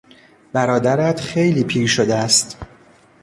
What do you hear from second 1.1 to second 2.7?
خیلی پیر شده است.